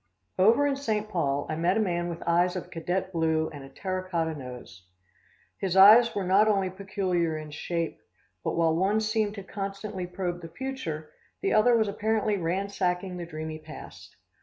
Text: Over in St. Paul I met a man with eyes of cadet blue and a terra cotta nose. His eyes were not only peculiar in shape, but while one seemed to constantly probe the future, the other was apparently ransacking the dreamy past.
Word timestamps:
Over 0.39 0.65
in 0.65 0.75
St. 0.75 1.07
Paul 1.07 1.45
I 1.47 1.55
met 1.55 1.77
a 1.77 1.79
man 1.79 2.09
with 2.09 2.23
eyes 2.25 2.55
of 2.55 2.71
cadet 2.71 3.13
blue 3.13 3.49
and 3.53 3.63
a 3.63 3.69
terra 3.69 4.09
cotta 4.09 4.33
nose. 4.33 4.87
His 5.59 5.77
eyes 5.77 6.15
were 6.15 6.23
not 6.23 6.47
only 6.47 6.71
peculiar 6.71 7.37
in 7.37 7.51
shape, 7.51 8.01
but 8.43 8.55
while 8.55 8.75
one 8.75 8.99
seemed 8.99 9.35
to 9.35 9.43
constantly 9.43 10.07
probe 10.07 10.41
the 10.41 10.49
future, 10.49 11.11
the 11.41 11.53
other 11.53 11.77
was 11.77 11.87
apparently 11.87 12.35
ransacking 12.35 13.17
the 13.17 13.27
dreamy 13.27 13.59
past. 13.59 14.15